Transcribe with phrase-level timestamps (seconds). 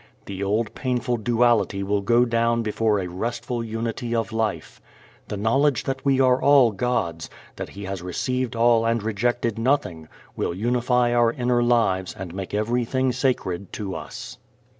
[0.25, 4.81] The old painful duality will go down before a restful unity of life.
[5.27, 10.07] The knowledge that we are all God's, that He has received all and rejected nothing,
[10.35, 14.39] will unify our inner lives and make everything sacred to us.